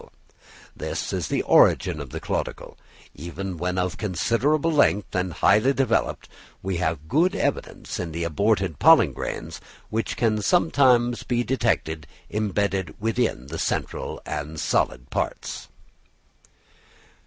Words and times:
That 0.01 0.13
this 0.89 1.13
is 1.13 1.27
the 1.27 1.43
origin 1.43 1.99
of 1.99 2.09
the 2.09 2.19
caudicle, 2.19 2.75
even 3.13 3.55
when 3.55 3.77
of 3.77 3.97
considerable 3.99 4.71
length 4.71 5.13
and 5.15 5.31
highly 5.31 5.73
developed, 5.73 6.27
we 6.63 6.77
have 6.77 7.07
good 7.07 7.35
evidence 7.35 7.99
in 7.99 8.11
the 8.11 8.23
aborted 8.23 8.79
pollen 8.79 9.13
grains 9.13 9.61
which 9.91 10.17
can 10.17 10.41
sometimes 10.41 11.21
be 11.21 11.43
detected 11.43 12.07
embedded 12.31 12.99
within 12.99 13.45
the 13.45 13.59
central 13.59 14.23
and 14.25 14.59
solid 14.59 15.11
parts. 15.11 15.67